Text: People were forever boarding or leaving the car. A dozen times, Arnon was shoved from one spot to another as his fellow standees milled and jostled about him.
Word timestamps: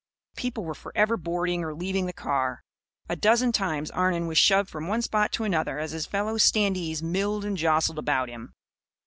People 0.35 0.65
were 0.65 0.73
forever 0.73 1.15
boarding 1.15 1.63
or 1.63 1.75
leaving 1.75 2.07
the 2.07 2.11
car. 2.11 2.63
A 3.07 3.15
dozen 3.15 3.51
times, 3.51 3.91
Arnon 3.91 4.25
was 4.25 4.39
shoved 4.39 4.67
from 4.67 4.87
one 4.87 5.03
spot 5.03 5.31
to 5.33 5.43
another 5.43 5.77
as 5.77 5.91
his 5.91 6.07
fellow 6.07 6.39
standees 6.39 7.03
milled 7.03 7.45
and 7.45 7.55
jostled 7.55 7.99
about 7.99 8.27
him. 8.27 8.55